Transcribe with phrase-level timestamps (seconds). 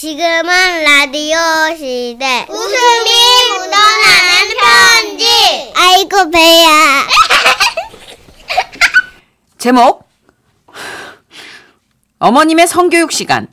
[0.00, 1.36] 지금은 라디오
[1.76, 2.46] 시대.
[2.48, 3.10] 웃음이
[3.58, 5.26] 묻어나는 편지.
[5.76, 7.06] 아이고, 배야.
[9.58, 10.08] 제목
[12.18, 13.46] 어머님의 성교육 시간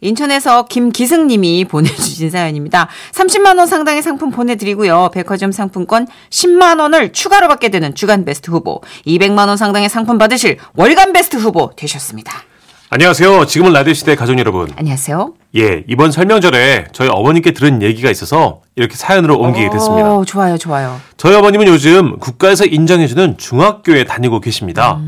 [0.00, 2.88] 인천에서 김기승님이 보내주신 사연입니다.
[3.12, 5.10] 30만 원 상당의 상품 보내드리고요.
[5.12, 10.56] 백화점 상품권 10만 원을 추가로 받게 되는 주간 베스트 후보, 200만 원 상당의 상품 받으실
[10.76, 12.47] 월간 베스트 후보 되셨습니다.
[12.90, 13.44] 안녕하세요.
[13.44, 14.70] 지금은 라디오 시대 가족 여러분.
[14.74, 15.34] 안녕하세요.
[15.56, 20.14] 예, 이번 설명절에 저희 어머님께 들은 얘기가 있어서 이렇게 사연으로 옮기게 됐습니다.
[20.14, 20.98] 오, 좋아요, 좋아요.
[21.18, 24.98] 저희 어머님은 요즘 국가에서 인정해주는 중학교에 다니고 계십니다.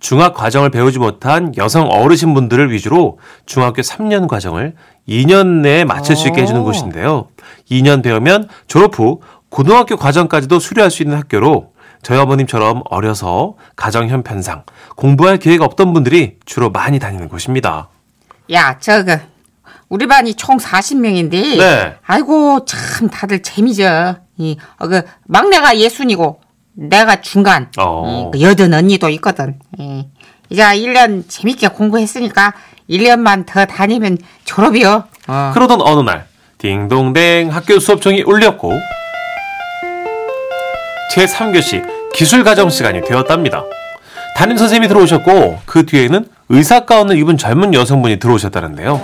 [0.00, 4.74] 중학 과정을 배우지 못한 여성 어르신 분들을 위주로 중학교 3년 과정을
[5.06, 6.64] 2년 내에 마칠 수 있게 해주는 오.
[6.64, 7.28] 곳인데요.
[7.70, 9.20] 2년 배우면 졸업 후
[9.50, 14.64] 고등학교 과정까지도 수료할 수 있는 학교로 저희 어머님처럼 어려서 가정 형편상
[14.96, 17.88] 공부할 기회가 없던 분들이 주로 많이 다니는 곳입니다.
[18.52, 19.18] 야, 저거
[19.88, 21.96] 우리 반이 총 40명인데 네.
[22.06, 24.16] 아이고 참 다들 재미져.
[24.36, 26.40] 이 어, 그 막내가 예순이고
[26.74, 27.70] 내가 중간.
[27.78, 28.30] 어.
[28.32, 29.58] 이, 그 여든 언니도 있거든.
[29.78, 30.06] 이,
[30.50, 32.54] 이제 1년 재밌게 공부했으니까
[32.88, 35.04] 1년만 더 다니면 졸업이요.
[35.26, 35.50] 어.
[35.54, 36.26] 그러던 어느 날
[36.58, 38.72] 딩동댕 학교 수업종이 울렸고
[41.14, 41.82] 제3교시
[42.14, 43.64] 기술가정 시간이 되었답니다.
[44.36, 49.00] 담임 선생님이 들어오셨고 그 뒤에는 의사 가운을 입은 젊은 여성분이 들어오셨다는데요.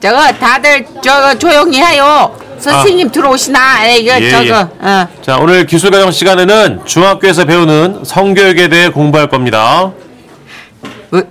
[0.00, 2.34] 저거 다들 저거 조용히 해요.
[2.58, 3.86] 선생님 들어오시나?
[3.86, 4.20] 에, 이거 아.
[4.20, 5.08] 예, 저거 어.
[5.22, 9.90] 자 오늘 기술가정 시간에는 중학교에서 배우는 성교육에 대해 공부할 겁니다.
[11.10, 11.22] 뭐,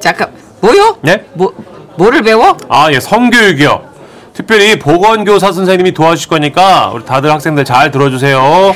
[0.00, 0.96] 잠깐 뭐요?
[1.02, 1.24] 네?
[1.34, 1.52] 뭐
[1.96, 2.56] 뭐를 배워?
[2.68, 3.96] 아 예 성교육이요.
[4.32, 8.74] 특별히 보건교사 선생님이 도와주실 거니까 우리 다들 학생들 잘 들어주세요.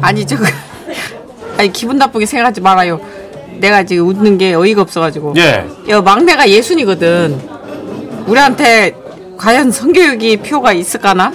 [0.00, 0.44] 아니 저거
[1.58, 3.00] 아니 기분 나쁘게 생각하지 말아요.
[3.58, 5.34] 내가 지금 웃는 게 어이가 없어가지고.
[5.38, 5.64] 예.
[5.88, 7.40] 야 막내가 예순이거든.
[8.26, 8.94] 우리한테
[9.38, 11.32] 과연 성교육이 필요가 있을까나?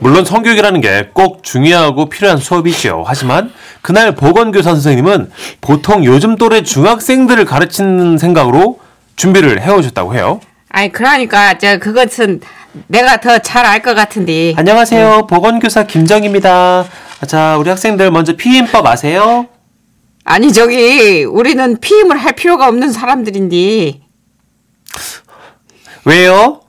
[0.00, 3.02] 물론 성교육이라는 게 꼭 중요하고 필요한 수업이지요.
[3.06, 3.50] 하지만
[3.82, 5.30] 그날 보건교사 선생님은
[5.60, 8.78] 보통 요즘 또래 중학생들을 가르치는 생각으로
[9.16, 10.40] 준비를 해오셨다고 해요.
[10.68, 12.40] 아니 그러니까 저 그것은
[12.86, 14.52] 내가 더 잘 알 것 같은데.
[14.56, 15.26] 안녕하세요.
[15.28, 16.84] 보건교사 김정입니다.
[17.26, 19.48] 자, 우리 학생들 먼저 피임법 아세요?
[20.24, 24.00] 아니 저기 우리는 피임을 할 필요가 없는 사람들인데
[26.04, 26.60] 왜요?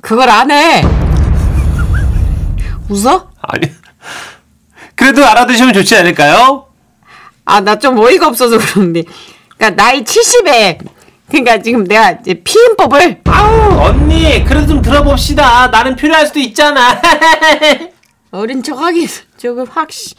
[0.00, 0.82] 그걸 안 해.
[2.88, 3.30] 웃어?
[3.42, 3.70] 아니.
[4.94, 6.66] 그래도 알아두시면 좋지 않을까요?
[7.44, 9.02] 아 나 좀 어이가 없어서 그러는데.
[9.56, 10.78] 그러니까 나이 70에
[11.28, 15.68] 그러니까 지금 내가 이제 피임법을 아우, 언니, 그래도 좀 들어봅시다.
[15.68, 17.00] 나는 필요할 수도 있잖아.
[18.30, 20.14] 어린 척하기 저거 확 씨.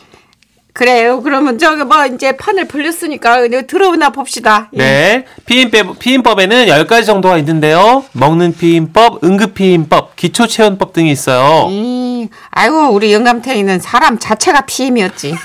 [0.73, 1.22] 그래요.
[1.22, 4.69] 그러면 저기 뭐 이제 판을 벌렸으니까 들어오나 봅시다.
[4.73, 4.77] 예.
[4.77, 5.25] 네.
[5.45, 8.05] 피임법, 피임법에는 10가지 정도가 있는데요.
[8.13, 11.67] 먹는 피임법, 응급 피임법, 기초 체온법 등이 있어요.
[11.69, 15.35] 이, 아이고 우리 영감탱이는 사람 자체가 피임이었지.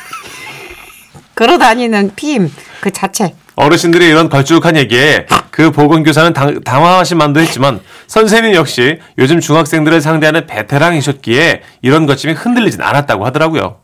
[1.35, 3.35] 걸어다니는 피임 그 자체.
[3.57, 10.47] 어르신들이 이런 걸쭉한 얘기에 그 보건교사는 당, 당황하신 만도 했지만 선생님 역시 요즘 중학생들을 상대하는
[10.47, 13.79] 베테랑이셨기에 이런 것쯤이 흔들리진 않았다고 하더라고요.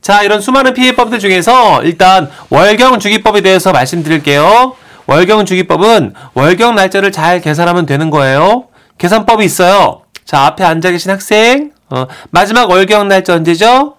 [0.00, 4.74] 자, 이런 수많은 피해법들 중에서 일단 월경 주기법에 대해서 말씀드릴게요.
[5.06, 8.66] 월경 주기법은 월경 날짜를 잘 계산하면 되는 거예요.
[8.98, 10.02] 계산법이 있어요.
[10.24, 13.94] 자, 앞에 앉아 계신 학생, 어, 마지막 월경 날짜 언제죠?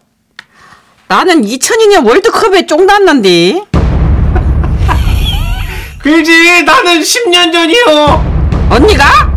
[1.07, 3.63] 나는 2002년 월드컵에 쫑났는데.
[6.00, 8.68] 그지, 나는 10년 전이요.
[8.69, 9.28] 언니가?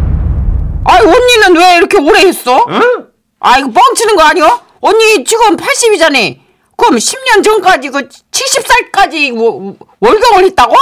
[0.84, 2.64] 아이 언니는 왜 이렇게 오래 했어?
[2.68, 2.80] 응?
[3.40, 4.60] 아 이거 뻥치는 거 아니야?
[4.80, 6.38] 언니 지금 80이잖아.
[6.76, 10.74] 그럼 10년 전까지 그 70살까지 월경을 했다고?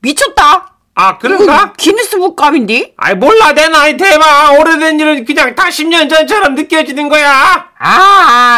[0.00, 0.68] 미쳤다.
[0.94, 2.92] 아, 이거 기니스북 감인데?
[2.98, 7.30] 아이 몰라 내 나이 대마 오래된 일은 그냥 다 10년 전처럼 느껴지는 거야
[7.78, 7.88] 아,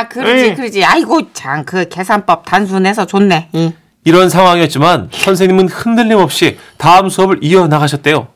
[0.00, 0.54] 아 그러지 응.
[0.56, 0.84] 그러지.
[0.84, 3.50] 아이고 참 그 계산법 단순해서 좋네.
[3.54, 3.72] 응.
[4.04, 8.28] 이런 상황이었지만 선생님은 흔들림 없이 다음 수업을 이어 나가셨대요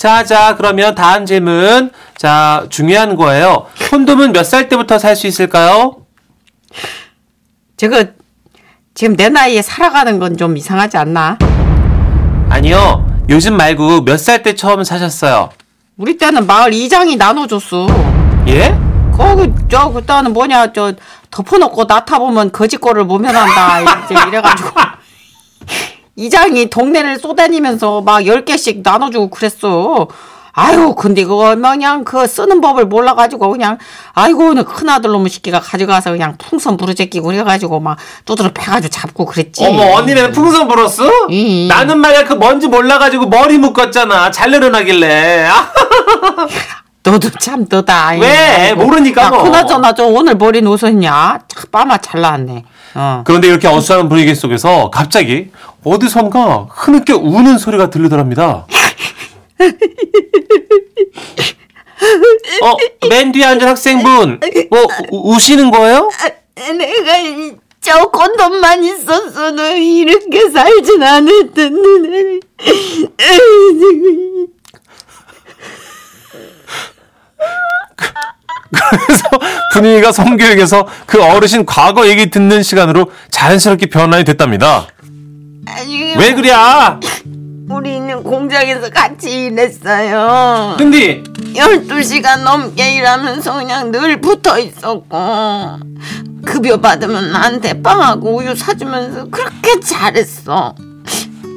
[0.00, 5.96] 자 자 그러면 다음 질문 자 중요한 거예요 콘돔은 몇 살 때부터 살 수 있을까요?
[7.76, 8.04] 저거
[8.94, 11.36] 지금 내 나이에 살아가는 건 좀 이상하지 않나?
[12.48, 15.50] 아니요 요즘 말고 몇 살 때 처음 사셨어요
[15.98, 17.86] 우리 때는 마을 이장이 나눠줬어.
[18.48, 18.74] 예?
[19.14, 20.94] 거기 저 그때는 뭐냐 저
[21.30, 24.70] 덮어놓고 나타 보면 거짓골을 모면한다 이제 이래가지고
[26.24, 30.06] 이장이 동네를 쏘다니면서 막 10개씩 나눠주고 그랬어
[30.52, 33.78] 아유, 근데 그거 그냥 그 쓰는 법을 몰라가지고 그냥
[34.12, 37.96] 아이고 큰 아들 놈의 새끼가 가져가서 그냥 풍선 부르제끼고 그래가지고 막
[38.26, 39.64] 두드러 패가지고 잡고 그랬지.
[39.64, 41.04] 어머 언니네는 풍선 불었어?
[41.30, 41.68] 음.
[41.68, 45.70] 나는 말이야 그 먼지 몰라가지고 머리 묶었잖아 잘 늘어나길래 아,
[47.02, 48.10] 너도 참 너다.
[48.20, 48.74] 왜?
[48.74, 49.44] 모르니까 야, 뭐.
[49.44, 51.38] 그나저나 저 오늘 머리 노선냐?
[51.48, 52.64] 참 빠마 잘 나왔네.
[52.94, 53.22] 어.
[53.26, 55.50] 그런데 이렇게 어수선한 분위기 속에서 갑자기
[55.84, 58.66] 어디선가 흐느껴 우는 소리가 들리더랍니다
[62.62, 62.76] 어,
[63.08, 64.40] 맨 뒤에 앉은 학생분,
[64.70, 66.08] 뭐, 우, 우시는 거예요?
[66.78, 72.40] 내가 이- 저 콘돔만 있었어도 이렇게 살진 않을 텐데.
[78.70, 79.28] 그래서
[79.72, 84.86] 분위기가 성교육에서 그 어르신 과거 얘기 듣는 시간으로 자연스럽게 변환이 됐답니다.
[85.66, 86.52] 아니, 왜 그래?
[87.68, 90.74] 우리는 공장에서 같이 일했어요.
[90.76, 91.22] 근데
[91.54, 95.78] 12시간 넘게 일하면서 그냥 늘 붙어 있었고
[96.44, 100.74] 급여 받으면 나한테 빵하고 우유 사주면서 그렇게 잘했어.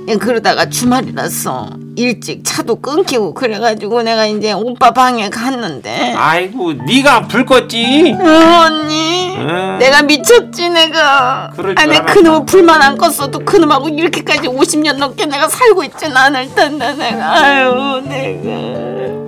[0.07, 7.45] 예, 그러다가 주말이라서 일찍 차도 끊기고 그래가지고 내가 이제 오빠 방에 갔는데 아이고 네가 불
[7.45, 8.19] 껐지?
[8.19, 9.77] 어, 언니 음.
[9.79, 12.05] 내가 미쳤지 내가 아니.
[12.05, 18.01] 그놈은 불만 안 껐어도 그놈하고 이렇게까지 50년 넘게 내가 살고 있진 않을 텐데 내가 아유
[18.05, 19.23] 내가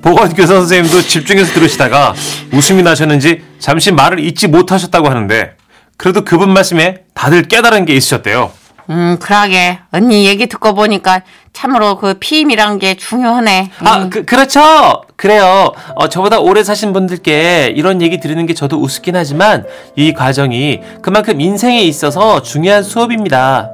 [0.00, 2.14] 보건교사 선생님도 집중해서 들으시다가
[2.52, 5.56] 웃음이 나셨는지 잠시 말을 잊지 못하셨다고 하는데
[5.96, 8.61] 그래도 그분 말씀에 다들 깨달은 게 있으셨대요.
[8.92, 9.78] 음, 그러게.
[9.90, 11.22] 언니 얘기 듣고 보니까
[11.54, 13.70] 참으로 그 피임이란 게 중요하네.
[13.80, 15.02] 아, 그, 그렇죠.
[15.16, 15.72] 그래요.
[15.94, 19.64] 어, 저보다 오래 사신 분들께 이런 얘기 들으는 게 저도 우습긴 하지만
[19.96, 23.70] 이 과정이 그만큼 인생에 있어서 중요한 수업입니다.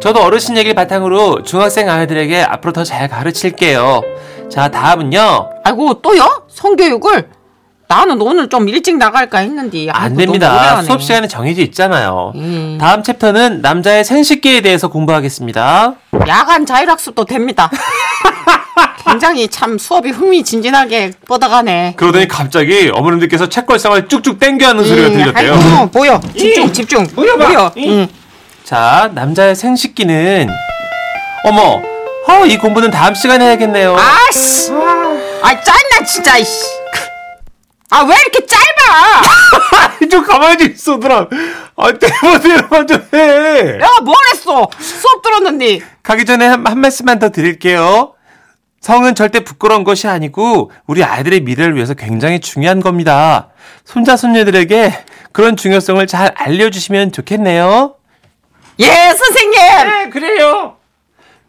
[0.00, 4.02] 저도 어르신 얘기를 바탕으로 중학생 아이들에게 앞으로 더 잘 가르칠게요.
[4.50, 5.50] 자, 다음은요.
[5.64, 6.44] 아이고, 또요?
[6.48, 7.28] 성교육을?
[7.88, 9.88] 나는 오늘 좀 일찍 나갈까 했는데.
[9.90, 10.82] 안 됩니다.
[10.82, 12.32] 수업 시간에 정해져 있잖아요.
[12.34, 12.76] 음.
[12.78, 15.94] 다음 챕터는 남자의 생식기에 대해서 공부하겠습니다.
[16.28, 17.70] 야간 자율학습도 됩니다.
[19.06, 21.94] 굉장히 참 수업이 흥미진진하게 뻗어가네.
[21.96, 25.54] 그러더니 갑자기 어머님들께서 책걸상을 쭉쭉 당겨하는 소리가 들렸대요.
[25.54, 26.20] 아이고, 보여.
[26.36, 27.06] 집중, 집중.
[27.06, 27.46] 보여봐.
[27.46, 27.72] 보여.
[27.74, 27.88] 이.
[27.88, 28.08] 응.
[28.64, 30.50] 자, 남자의 생식기는
[31.44, 31.80] 어머,
[32.28, 33.96] 어, 이 공부는 다음 시간에 해야겠네요.
[33.96, 34.70] 아씨.
[34.72, 36.77] 아, 짠나, 진짜, 이씨.
[37.90, 39.98] 아, 왜 이렇게 짧아?
[40.10, 41.26] 좀 가만히 좀 있어더라.
[41.76, 43.62] 아, 대본대로만 좀 해.
[43.72, 44.68] 내가 뭘 했어?
[44.78, 45.80] 수업 들었는데.
[46.02, 48.14] 가기 전에 한, 한 말씀만 더 드릴게요.
[48.80, 53.48] 성은 절대 부끄러운 것이 아니고 우리 아이들의 미래를 위해서 굉장히 중요한 겁니다.
[53.84, 57.94] 손자 손녀들에게 그런 중요성을 잘 알려주시면 좋겠네요.
[58.80, 59.60] 예, 선생님!
[59.60, 60.76] 네, 그래요.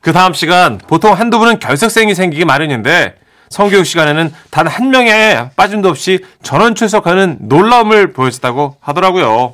[0.02, 3.19] 그 다음 시간 보통 한두 분은 결석생이 생기기 마련인데
[3.50, 9.54] 성교육 시간에는 단 한 명의 빠짐도 없이 전원 출석하는 놀라움을 보여줬다고 하더라고요.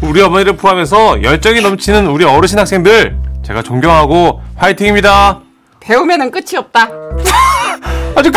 [0.00, 5.40] 우리 어머니를 포함해서 열정이 넘치는 우리 어르신 학생들 제가 존경하고 화이팅입니다.
[5.80, 6.88] 배우면은 끝이 없다.
[8.16, 8.30] 아주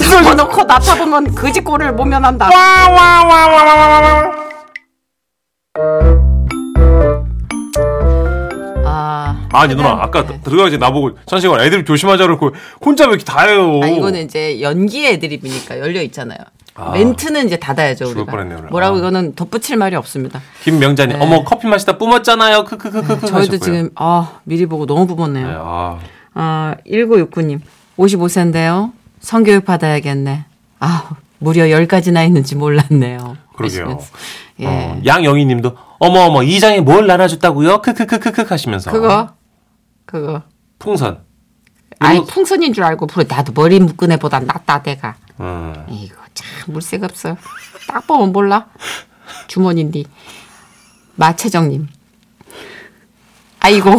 [0.00, 0.18] 있어.
[0.20, 2.50] 집어넣고 나타보면 거지 꼴을 모면한다.
[2.52, 2.88] 아,
[9.60, 12.52] 아니 누나 아까 들어가지 나보고 천식원 애들 조심하자 그러고
[12.84, 13.80] 혼자 왜 이렇게 다 해요.
[13.82, 16.38] 아, 이거는 이제 연기 애드립이니까 열려 있잖아요.
[16.74, 16.92] 아.
[16.92, 18.24] 멘트는 이제 닫아야죠 우리가.
[18.30, 18.68] 뻔했네, 오늘.
[18.70, 18.98] 뭐라고 아.
[18.98, 20.40] 이거는 덧붙일 말이 없습니다.
[20.64, 21.24] 김명자님 네.
[21.24, 22.64] 어머 커피 마시다 뿜었잖아요.
[22.64, 23.58] 크크크크크 저희도 하셨고요.
[23.58, 25.46] 지금 아 미리 보고 너무 부었네요.
[25.46, 25.98] 네, 아.
[26.34, 27.60] 아 1969님
[27.98, 28.92] 55세인데요.
[29.20, 30.44] 성교육 받아야겠네.
[30.78, 33.36] 아 무려 10가지나 있는지 몰랐네요.
[33.56, 33.98] 그러게요.
[34.60, 34.66] 예.
[34.66, 37.82] 어, 양영희님도 어머 어머 이 장에 뭘 나눠줬다고요?
[37.82, 39.28] 크크크크크 하시면서 그거
[40.10, 40.42] 그거.
[40.80, 41.22] 풍선.
[42.00, 45.14] 아니 풍선인 줄 알고 부르 나도 머리 묶은 애보다 낫다 내가.
[45.38, 45.86] 음.
[45.88, 47.36] 이거 참 물색 없어.
[47.86, 48.66] 딱 보면 몰라.
[49.46, 50.02] 주머니인데.
[51.14, 51.88] 마채정님.
[53.60, 53.90] 아이고.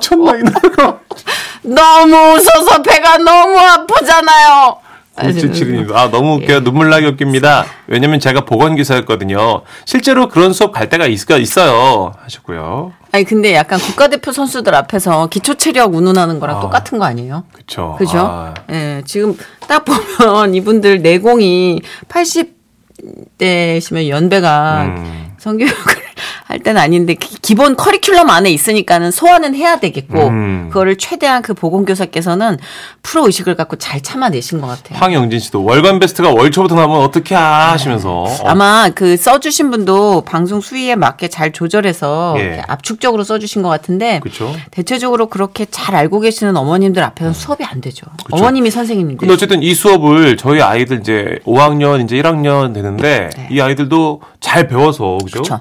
[0.00, 1.00] 천막이 나가.
[1.62, 4.78] 너무 웃어서 배가 너무 아프잖아요
[5.16, 7.64] 구칠칠이님 아 너무 웃겨요 눈물 나게 웃깁니다.
[7.86, 9.62] 왜냐면 제가 보건기사였거든요.
[9.84, 12.12] 실제로 그런 수업 갈 때가 있, 있어요.
[12.22, 12.92] 하셨고요.
[13.12, 16.60] 아니 근데 약간 국가대표 선수들 앞에서 기초 체력 운운하는 거랑 아.
[16.60, 17.44] 똑같은 거 아니에요?
[17.52, 17.96] 그쵸.
[17.98, 18.18] 그죠?
[18.18, 19.96] 아, 예, 지금 딱 보면
[20.54, 25.32] 이분들 내공이 80대시면 연배가 음.
[25.38, 26.05] 성교육을
[26.56, 30.68] 할 때는 아닌데 기- 기본 커리큘럼 안에 있으니까는 소화는 해야 되겠고 음.
[30.72, 32.56] 그거를 최대한 그 보건교사께서는
[33.02, 34.98] 프로 의식을 갖고 잘 참아내신 것 같아요.
[34.98, 40.96] 황영진 씨도 월간 베스트가 월초부터 나오면 어떻게 하시면서 어, 아마 그 써주신 분도 방송 수위에
[40.96, 42.62] 맞게 잘 조절해서 예.
[42.66, 44.50] 압축적으로 써주신 것 같은데 그쵸.
[44.70, 48.06] 대체적으로 그렇게 잘 알고 계시는 어머님들 앞에서는 수업이 안 되죠.
[48.30, 49.18] 어머님이 선생님인데.
[49.20, 55.18] 근데 어쨌든 이 수업을 저희 아이들 이제 5학년 이제 1학년 되는데 이 아이들도 잘 배워서
[55.24, 55.42] 그죠?
[55.42, 55.48] 네.
[55.48, 55.60] 그렇죠.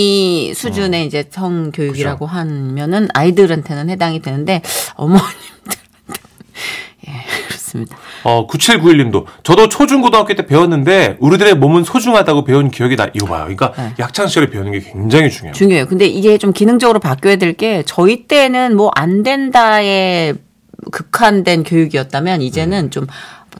[0.00, 0.50] 어.
[0.50, 4.62] 중2 수준의 이제 성교육이라고 하면은 아이들한테는 해당이 되는데
[4.94, 5.30] 어머님들한테
[7.08, 7.12] 예
[7.46, 7.96] 그렇습니다.
[8.24, 13.08] 어, 9791님도 저도 초중고등학교 때 배웠는데 우리들의 몸은 소중하다고 배운 기억이 나.
[13.14, 13.42] 이거 봐요.
[13.44, 13.94] 그러니까 네.
[13.98, 15.54] 약창 시절에 배우는 게 굉장히 중요해요.
[15.54, 15.86] 중요해요.
[15.86, 20.34] 근데 이게 좀 기능적으로 바뀌어야 될 게 저희 때는 뭐 안 된다에
[20.92, 22.90] 극한된 교육이었다면 이제는 음.
[22.90, 23.06] 좀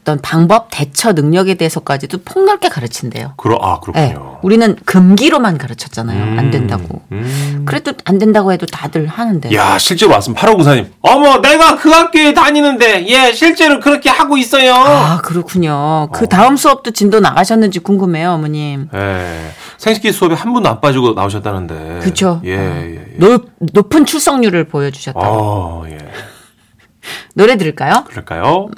[0.00, 3.35] 어떤 방법 대처 능력에 대해서까지도 폭넓게 가르친대요.
[3.37, 4.12] 그러 아 네.
[4.12, 4.38] 그렇군요.
[4.42, 6.38] 우리는 금기로만 가르쳤잖아요.
[6.38, 7.02] 안 된다고.
[7.12, 7.64] 음.
[7.66, 9.52] 그래도 안 된다고 해도 다들 하는데.
[9.54, 10.87] 야 실제로 왔으면 8594님.
[11.02, 14.73] 어머 내가 그 학교에 다니는데 예 실제로 그렇게 하고 있어요.
[14.75, 16.09] 아, 그렇군요.
[16.12, 18.88] 그 다음 수업도 진도 나가셨는지 궁금해요, 어머님.
[18.95, 19.50] 예.
[19.76, 22.00] 생식기 수업에 한 분도 안 빠지고 나오셨다는데.
[22.00, 22.40] 그렇죠.
[22.45, 23.19] 예, 예, 예.
[23.19, 25.21] 높, 높은 출석률을 보여주셨다.
[25.23, 25.99] 어, 예.
[27.35, 28.04] 노래 들을까요?
[28.09, 28.69] 그럴까요?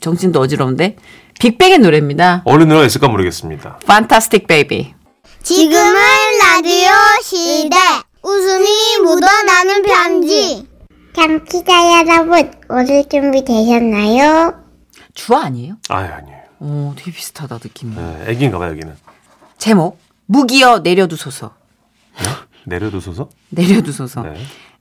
[0.00, 0.96] 정신도 어지러운데.
[1.40, 2.42] 빅뱅의 노래입니다.
[2.44, 3.78] 어느 노래가 있을까 모르겠습니다.
[3.84, 4.94] Fantastic Baby.
[5.42, 5.94] 지금은
[6.42, 6.88] 라디오
[7.22, 7.76] 시대
[8.22, 8.66] 웃음이
[9.04, 10.66] 묻어나는 편지
[11.14, 14.54] 청취자 여러분 오늘 준비 되셨나요?
[15.14, 15.76] 주아 아니에요?
[15.88, 16.38] 아, 아니에요.
[16.60, 17.94] 오, 되게 비슷하다, 느낌이.
[17.96, 18.94] 예, 애기인가 봐요, 여기는.
[19.58, 19.98] 제목.
[20.26, 21.54] 무기여 내려두소서.
[22.64, 23.28] 내려두소서?
[23.50, 24.22] 내려두소서.
[24.22, 24.34] 네.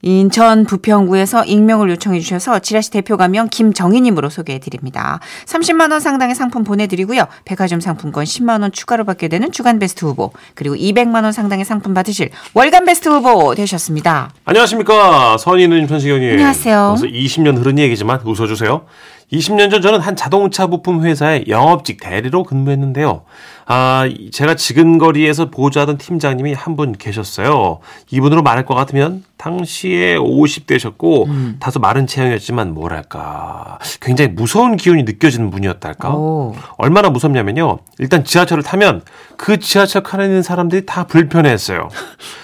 [0.04, 5.20] 인천 부평구에서 익명을 요청해 주셔서 지라시 대표 가명 김정희님으로 소개해 드립니다.
[5.46, 7.26] 30만 원 상당의 상품 보내드리고요.
[7.46, 11.96] 백화점 상품권 10만 원 추가로 받게 되는 주간 베스트 후보 그리고 200만 원 상당의 상품
[11.96, 14.30] 받으실 월간 베스트 후보 되셨습니다.
[14.46, 15.38] 안녕하십니까.
[15.40, 16.34] 선희는 천식현이에요.
[16.34, 16.86] 안녕하세요.
[16.90, 18.86] 벌써 20년 흐른 얘기지만 웃어주세요.
[19.34, 23.24] 20년 전 저는 한 자동차 부품 회사의 영업직 대리로 근무했는데요.
[23.70, 27.80] 아, 이- 제가 지근거리에서 보조하던 팀장님이 한 분 계셨어요.
[28.12, 31.58] 이분으로 말할 것 같으면 당시에 50대셨고 음.
[31.60, 36.10] 다소 마른 체형이었지만 뭐랄까 굉장히 무서운 기운이 느껴지는 분이었달까.
[36.14, 36.56] 오.
[36.78, 37.80] 얼마나 무섭냐면요.
[38.00, 39.02] 일단 지하철을 타면
[39.38, 41.90] 그 지하철 칸에 있는 사람들이 다 불편해했어요.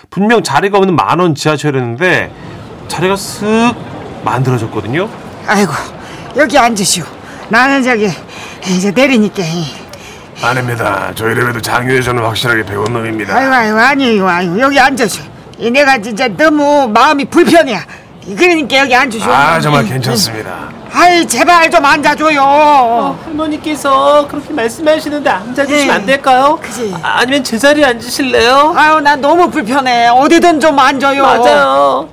[0.09, 2.31] 분명 자리가 없는 만원 지하철이었는데
[2.87, 3.75] 자리가 쓱
[4.25, 5.07] 만들어졌거든요.
[5.45, 5.71] 아이고
[6.37, 7.05] 여기 앉으시오.
[7.49, 8.07] 나는 저기
[8.67, 9.43] 이제 내리니까.
[10.43, 11.11] 아닙니다.
[11.15, 13.35] 저희 래도 장유에서는 확실하게 배운 놈입니다.
[13.35, 14.77] 아이고 아이고 아니에요 아이고 여기.
[15.57, 17.79] 이 내가 진짜 너무 마음이 불편해.
[18.37, 19.31] 그러니까 여기 앉으시오.
[19.31, 20.69] 아 정말 괜찮습니다.
[20.91, 23.17] 아이 제발 좀 앉아줘요.
[23.25, 25.91] 할머니께서 그렇게 말씀하시는데 앉아주시면 네.
[25.93, 26.59] 안 될까요?
[26.61, 26.93] 그지.
[27.01, 28.73] 아, 아니면 제 자리에 앉으실래요?
[28.75, 30.07] 아유 나 너무 불편해.
[30.09, 31.23] 어디든 좀 앉아요.
[31.23, 32.09] 맞아요.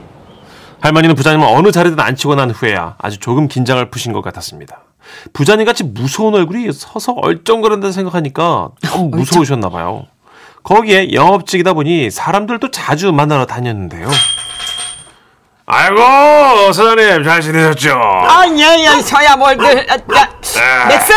[0.80, 4.80] 할머니는 부장님을 어느 자리든 앉히고 난 후에야 아주 조금 긴장을 푸신 것 같았습니다.
[5.32, 10.06] 부장님 같이 무서운 얼굴이 서서 얼쩡거린다 생각하니까 너무 무서우셨나 봐요.
[10.62, 14.08] 거기에 영업직이다 보니 사람들도 자주 만나러 다녔는데요.
[15.66, 17.98] 아이고 사장님 잘 지내셨죠?
[18.28, 19.86] 아예예 서야 뭘들.
[19.90, 21.12] 아, 야, 맥스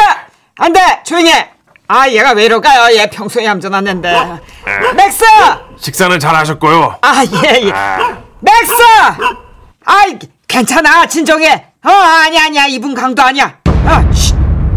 [0.58, 1.32] 안돼 조용히.
[1.32, 1.50] 해.
[1.88, 2.96] 아 얘가 왜 이럴까요?
[2.98, 4.40] 얘 평소에 얌전했는데.
[4.96, 5.26] 맥스.
[5.78, 6.98] 식사는 잘 하셨고요.
[7.02, 7.74] 아, 예, 예.
[8.40, 8.74] 맥스!
[9.86, 11.06] 아이, 괜찮아.
[11.08, 11.66] 진정해.
[11.86, 12.66] 어, 아니야, 아니야.
[12.68, 13.58] 이분 강도 아니야.
[13.86, 14.36] 어, 쉿.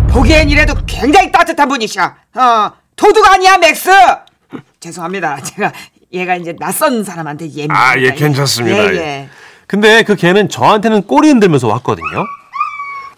[0.09, 2.03] 보기엔 이래도 굉장히 따뜻한 분이셔.
[2.35, 3.91] 어, 도둑 아니야, 맥스!
[4.81, 5.41] 죄송합니다.
[5.43, 5.73] 제가
[6.13, 7.71] 얘가 이제 낯선 사람한테 예민.
[7.73, 8.79] 아, 예, 괜찮습니다.
[8.79, 8.97] 예, 예.
[8.97, 9.29] 예.
[9.67, 12.25] 근데 그 개는 저한테는 꼬리 흔들면서 왔거든요.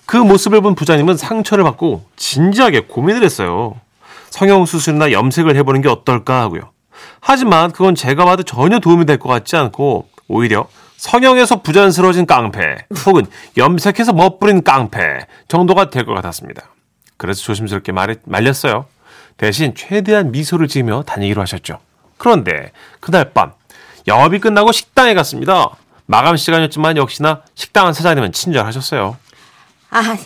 [0.07, 3.75] 그 모습을 본 부장님은 상처를 받고 진지하게 고민을 했어요.
[4.31, 6.71] 성형 수술이나 염색을 해보는 게 어떨까 하고요.
[7.21, 10.67] 하지만 그건 제가 봐도 전혀 도움이 될 것 같지 않고 오히려
[10.99, 12.77] 성형에서 부자연스러워진 깡패
[13.07, 13.25] 혹은
[13.57, 16.63] 염색해서 멋부린 깡패 정도가 될 것 같았습니다.
[17.17, 18.87] 그래서 조심스럽게 말, 말렸어요.
[19.37, 21.79] 대신 최대한 미소를 지으며 다니기로 하셨죠.
[22.19, 23.53] 그런데 그날 밤
[24.09, 25.71] 영업이 끝나고 식당에 갔습니다.
[26.07, 29.17] 마감 시간이었지만 역시나 식당 사장님은 친절하셨어요.
[29.91, 30.17] 아,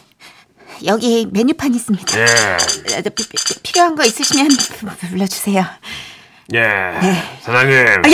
[0.87, 2.19] 여기 메뉴판 있습니다.
[2.19, 2.25] 예,
[2.97, 4.49] 어, 피- 피- 필요한 거 있으시면
[5.11, 5.64] 불러주세요.
[6.55, 6.61] 예,
[7.43, 7.76] 사장님.
[8.07, 8.12] 예,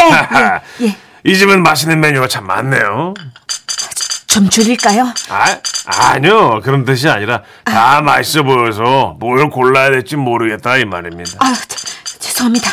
[0.83, 0.97] 예, 예.
[1.29, 3.13] 이 집은 맛있는 메뉴가 참 많네요.
[4.27, 5.13] 좀 줄일까요?
[5.29, 6.61] 아, 아니요.
[6.63, 11.33] 그런 뜻이 아니라 다 맛있어 보여서 뭘 골라야 될지 모르겠다 이 말입니다.
[11.41, 12.71] 아, 저- 죄송합니다.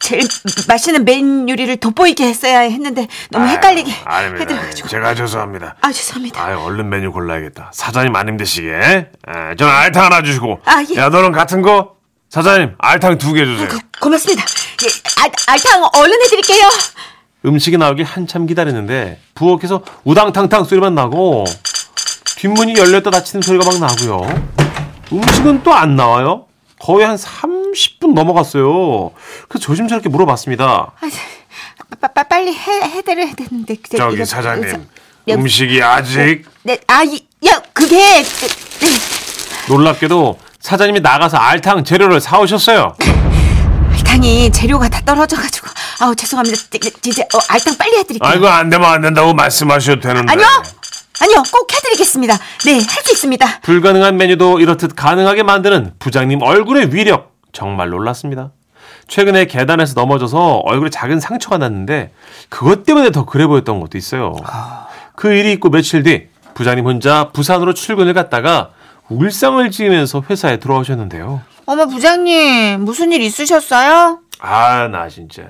[0.00, 0.26] 제일
[0.68, 4.42] 맛있는 메인 요리를 돋보이게 했어야 했는데 너무 헷갈리게 아유, 아닙니다.
[4.54, 4.88] 해드려가지고.
[4.88, 5.76] 제가 죄송합니다.
[5.82, 6.42] 아, 죄송합니다.
[6.42, 7.72] 아유, 얼른 메뉴 골라야겠다.
[7.74, 9.10] 사장님 안 힘드시게.
[9.26, 10.60] 아, 저는 알탕 하나 주시고.
[10.64, 10.96] 아, 예.
[10.96, 11.96] 야, 너는 같은 거?
[12.30, 13.68] 사장님, 알탕 두 개 주세요.
[14.00, 14.44] 고맙습니다.
[14.84, 14.88] 예,
[15.22, 16.68] 알, 알탕 얼른 해드릴게요.
[17.44, 21.44] 음식이 나오길 한참 기다리는데 부엌에서 우당탕탕 소리만 나고
[22.36, 24.22] 뒷문이 열렸다 닫히는 소리가 막 나고요.
[25.12, 26.46] 음식은 또 안 나와요.
[26.80, 29.10] 거의 한 30분 넘어갔어요.
[29.48, 30.92] 그래서 조심스럽게 물어봤습니다.
[32.00, 33.76] 빠, 빠, 빨리 해, 해드려야 되는데.
[33.76, 34.86] 그, 저기 이거- 사장님,
[35.28, 37.96] 여기- 음식이 아직 네, 아, 이, 야, 그게.
[38.22, 38.24] 네,
[39.68, 42.94] 놀랍게도 사장님이 나가서 알탕 재료를 사오셨어요.
[44.12, 45.68] 알탕이 재료가 다 떨어져가지고.
[46.00, 46.56] 아우, 죄송합니다.
[47.06, 48.28] 이제 어, 알탕 빨리 해드릴게요.
[48.28, 50.32] 아이고 안 되면 안 된다고 말씀하셔도 되는데.
[50.32, 50.46] 아니요!
[51.20, 52.38] 아니요, 꼭 해드리겠습니다.
[52.64, 53.60] 네, 할 수 있습니다.
[53.60, 58.52] 불가능한 메뉴도 이렇듯 가능하게 만드는 부장님 얼굴의 위력 정말 놀랐습니다.
[59.08, 62.12] 최근에 계단에서 넘어져서 얼굴에 작은 상처가 났는데
[62.48, 64.36] 그것 때문에 더 그래 보였던 것도 있어요.
[65.16, 68.70] 그 일이 있고 며칠 뒤 부장님 혼자 부산으로 출근을 갔다가
[69.08, 71.40] 울상을 지으면서 회사에 들어오셨는데요.
[71.70, 74.20] 어머, 부장님, 무슨 일 있으셨어요?
[74.40, 75.42] 아 나 진짜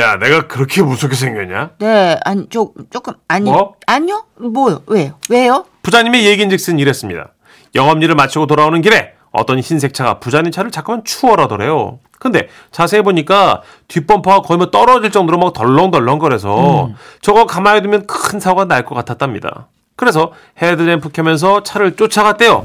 [0.00, 1.70] 야 내가 그렇게 무섭게 생겼냐?
[1.78, 3.74] 네, 아니, 조, 조금, 아니, 뭐?
[3.86, 4.24] 아니요?
[4.36, 4.82] 뭐요?
[4.88, 5.12] 왜요?
[5.30, 5.64] 왜요?
[5.82, 7.28] 부자님의 얘기인즉슨 이랬습니다.
[7.76, 12.00] 영업일을 마치고 돌아오는 길에 어떤 흰색 차가 부자님 차를 자꾸만 추월하더래요.
[12.18, 18.64] 근데 자세히 보니까 뒷범퍼가 거의 뭐 떨어질 정도로 막 덜렁덜렁거려서 저거 가만히 두면 큰 사고가
[18.64, 19.68] 날 것 같았답니다.
[19.94, 22.62] 그래서 헤드램프 켜면서 차를 쫓아갔대요.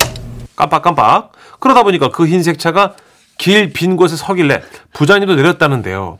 [0.57, 1.31] 깜빡깜빡.
[1.61, 2.93] 그러다 보니까 그 흰색 차가
[3.37, 4.61] 길 빈 곳에 서길래
[4.93, 6.17] 부자님도 내렸다는데요.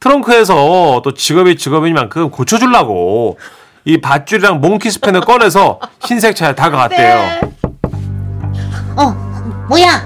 [0.00, 3.38] 트렁크에서 또 직업이 직업이니만큼 고쳐주려고
[3.84, 7.40] 이 밧줄이랑 몽키 스패너를 꺼내서 흰색 차에 다가갔대요.
[8.96, 9.10] 어,
[9.68, 10.04] 뭐야?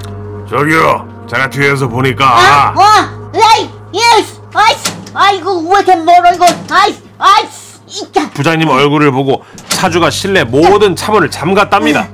[0.49, 7.03] 저기요, 제가 뒤에서 보니까 아, 어, 에이, 예스, 아이씨, 아이고, 왜 이렇게 멀어, 이거, 아이씨,
[7.19, 8.31] 아이씨, 이짜.
[8.31, 12.09] 부장님 얼굴을 보고 차주가 실내 모든 차문을 잠갔답니다.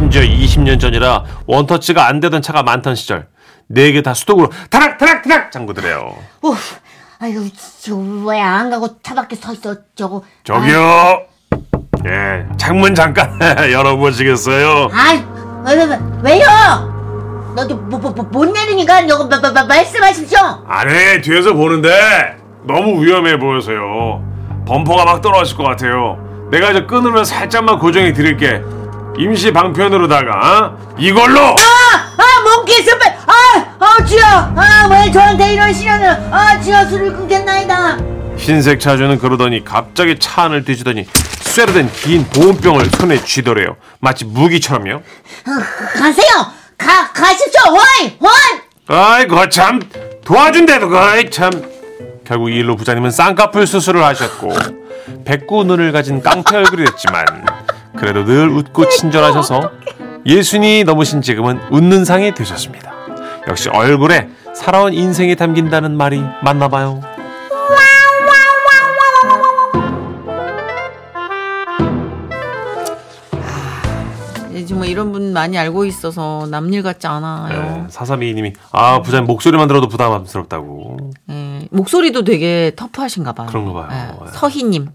[0.00, 3.26] 심지어 20년 전이라 원터치가 안 되던 차가 많던 시절
[3.66, 6.16] 네 개 다 수동으로 타락 타락 타락 잠그더래요.
[6.42, 6.56] 우,
[7.20, 7.42] 아이고,
[7.82, 10.22] 저왜 안 가고 차 밖에 서 있어, 저거.
[10.42, 11.20] 저기요,
[12.06, 13.38] 예, 창문 잠깐
[13.70, 14.88] 열어보시겠어요?
[14.92, 15.22] 아이,
[15.66, 17.52] 왜, 왜, 왜, 왜요?
[17.54, 20.38] 너도 뭐, 뭐, 뭐, 못 내리니까 이거 마, 마, 마, 말씀하십시오.
[20.66, 21.90] 아니 뒤에서 보는데
[22.66, 24.24] 너무 위험해 보여서요.
[24.66, 26.48] 범퍼가 막 떨어질 것 같아요.
[26.50, 28.62] 내가 이제 끈으로 살짝만 고정해 드릴게.
[29.20, 30.94] 임시 방편으로다가 어?
[30.98, 36.86] 이걸로 아, 아, 몽키 스페, 아, 아, 주여, 아, 왜 저한테 이런 시련을, 아, 주여
[36.86, 37.98] 술을 끊겠나이다.
[38.38, 41.06] 흰색 차주는 그러더니 갑자기 차 안을 뒤지더니
[41.40, 43.76] 쇠로 된 긴 보온병을 손에 쥐더래요.
[43.98, 45.02] 마치 무기처럼요.
[45.98, 46.46] 가세요,
[46.78, 48.60] 가, 가십시오, 호이, 호이.
[48.96, 49.80] 아이고 참
[50.24, 51.50] 도와준대도 거이 참.
[52.26, 54.52] 결국 이 일로 부자님은 쌍꺼풀 수술을 하셨고
[55.24, 57.24] 백구 눈을 가진 깡패 얼굴이 됐지만
[58.00, 59.70] 그래도 늘 웃고 친절하셔서
[60.24, 62.90] 예순이 넘으신 지금은 웃는 상이 되셨습니다.
[63.46, 67.02] 역시 얼굴에 살아온 인생이 담긴다는 말이 맞나 봐요.
[74.54, 77.86] 이제 뭐 이런 분 많이 알고 있어서 남일 같지 네, 않아요.
[77.90, 80.96] 사삼이님이 아 부자님 목소리만 들어도 부담스럽다고.
[81.30, 83.46] 예, 목소리도 되게 터프하신가 봐요.
[83.48, 83.88] 그런가 봐요.
[83.92, 84.30] 예, 예.
[84.32, 84.88] 서희님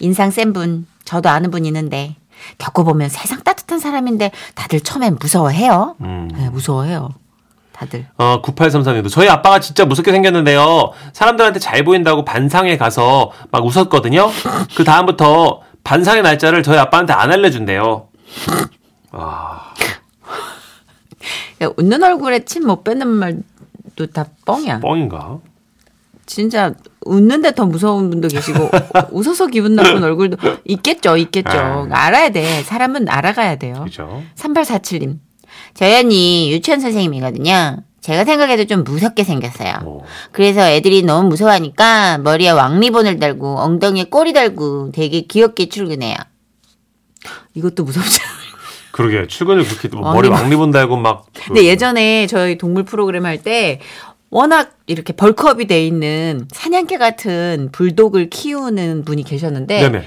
[0.00, 2.16] 인상 센 분, 저도 아는 분 있는데
[2.58, 5.96] 겪어보면 세상 따뜻한 사람인데 다들 처음엔 무서워해요.
[6.00, 6.28] 음.
[6.38, 7.10] 예, 무서워해요.
[7.72, 8.06] 다들.
[8.18, 10.92] 어, 9833님도 저희 아빠가 진짜 무섭게 생겼는데요.
[11.12, 14.30] 사람들한테 잘 보인다고 반상회 가서 막 웃었거든요.
[14.76, 18.08] 그 다음부터 반상회 날짜를 저희 아빠한테 안 알려준대요.
[21.62, 24.80] 야, 웃는 얼굴에 침 못 빼는 말도 다 뻥이야.
[24.80, 25.38] 뻥인가?
[26.26, 26.72] 진짜
[27.04, 28.70] 웃는데 더 무서운 분도 계시고
[29.12, 31.86] 웃어서 기분 나쁜 얼굴도 있겠죠, 있겠죠.
[31.88, 31.94] 네.
[31.94, 32.62] 알아야 돼.
[32.62, 33.82] 사람은 알아가야 돼요.
[33.84, 34.22] 그죠?
[34.36, 35.18] 3847님.
[35.74, 37.78] 저희 언니 유치원 선생님이거든요.
[38.00, 39.74] 제가 생각해도 좀 무섭게 생겼어요.
[39.84, 40.04] 어.
[40.32, 46.16] 그래서 애들이 너무 무서워하니까 머리에 왕리본을 달고 엉덩이에 꼬리 달고 되게 귀엽게 출근해요.
[47.54, 48.42] 이것도 무섭지 않아요?
[48.90, 50.12] 그러게 출근을 그렇게 뭐.
[50.12, 51.26] 머리 왕리본 달고 막.
[51.32, 53.80] 그- 근데 예전에 저희 동물 프로그램 할 때
[54.32, 60.04] 워낙 이렇게 bulk up이 돼 있는 사냥개 같은 불독을 키우는 분이 계셨는데 네네.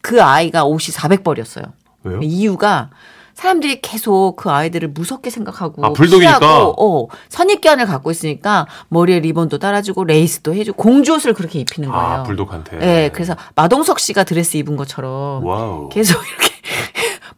[0.00, 1.72] 그 아이가 옷이 400벌이었어요.
[2.02, 2.20] 왜요?
[2.22, 2.88] 이유가
[3.34, 6.38] 사람들이 계속 그 아이들을 무섭게 생각하고 아, 불독이니까?
[6.38, 12.04] 피하고, 어, 선입견을 갖고 있으니까 머리에 리본도 달아주고 레이스도 해주고 공주옷을 그렇게 입히는 거예요.
[12.04, 12.78] 아 불독한테.
[12.78, 15.90] 네, 그래서 마동석 씨가 드레스 입은 것처럼 wow.
[15.90, 16.54] 계속 이렇게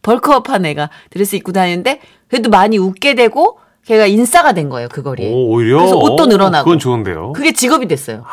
[0.01, 5.31] 벌크업한 애가 드레스 입고 다니는데 그래도 많이 웃게 되고 걔가 인싸가 된 거예요 그 거리에.
[5.31, 5.77] 오 오히려.
[5.77, 6.65] 그래서 옷도 늘어나고.
[6.65, 7.33] 그건 좋은데요.
[7.33, 8.23] 그게 직업이 됐어요.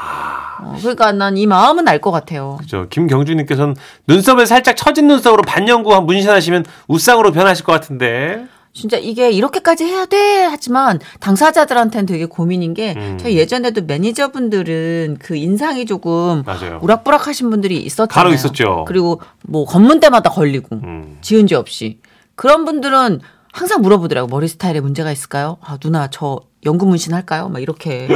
[0.60, 2.58] 어, 그러니까 난 이 마음은 알 것 같아요.
[2.68, 3.74] 저 김경주님께서는
[4.08, 8.46] 눈썹을 살짝 처진 눈썹으로 반영구 한 문신하시면 우상으로 변하실 것 같은데.
[8.74, 13.18] 진짜 이게 이렇게까지 해야 돼 하지만 당사자들한테는 되게 고민인 게 음.
[13.20, 16.78] 저희 예전에도 매니저분들은 그 인상이 조금 맞아요.
[16.82, 18.08] 우락부락하신 분들이 있었잖아요.
[18.14, 18.84] 간혹 있었죠.
[18.86, 21.18] 그리고 뭐 검문 때마다 걸리고 음.
[21.22, 21.98] 지은 지 없이
[22.36, 23.20] 그런 분들은
[23.58, 25.56] 항상 물어보더라고 머리 스타일에 문제가 있을까요?
[25.60, 27.48] 아 누나 저 연구 문신 할까요?
[27.48, 28.06] 막 이렇게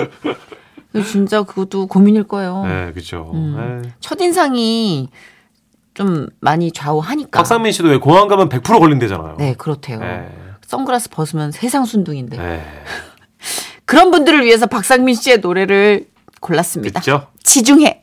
[1.10, 2.64] 진짜 그것도 고민일 거예요.
[2.64, 3.24] 네, 그죠.
[3.26, 3.32] 어.
[3.34, 3.80] 음.
[3.82, 3.90] 네.
[3.98, 5.08] 첫 인상이
[5.94, 7.40] 좀 많이 좌우하니까.
[7.40, 9.36] 박상민 씨도 왜 공항 가면 100% 걸린대잖아요.
[9.38, 9.98] 네 그렇대요.
[9.98, 10.28] 네.
[10.64, 12.64] 선글라스 벗으면 세상 순둥인데 네.
[13.84, 16.06] 그런 분들을 위해서 박상민 씨의 노래를
[16.40, 17.00] 골랐습니다.
[17.00, 17.26] 듣죠?
[17.42, 18.01] 지중해